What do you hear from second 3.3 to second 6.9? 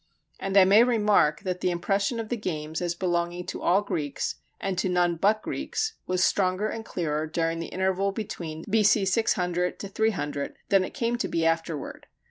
to all Greeks, and to none but Greeks, was stronger and